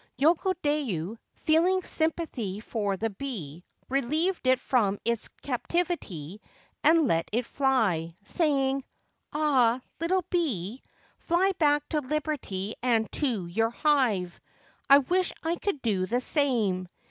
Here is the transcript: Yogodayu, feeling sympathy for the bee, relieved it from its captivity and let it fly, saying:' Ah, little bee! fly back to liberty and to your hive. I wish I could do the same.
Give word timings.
Yogodayu, 0.19 1.15
feeling 1.35 1.83
sympathy 1.83 2.59
for 2.59 2.97
the 2.97 3.11
bee, 3.11 3.63
relieved 3.87 4.47
it 4.47 4.59
from 4.59 4.97
its 5.05 5.27
captivity 5.43 6.41
and 6.83 7.05
let 7.07 7.29
it 7.31 7.45
fly, 7.45 8.15
saying:' 8.23 8.83
Ah, 9.33 9.79
little 9.99 10.25
bee! 10.31 10.81
fly 11.19 11.51
back 11.59 11.87
to 11.89 11.99
liberty 11.99 12.73
and 12.81 13.11
to 13.11 13.45
your 13.45 13.69
hive. 13.69 14.39
I 14.89 14.97
wish 14.97 15.31
I 15.43 15.57
could 15.57 15.83
do 15.83 16.07
the 16.07 16.19
same. 16.21 16.87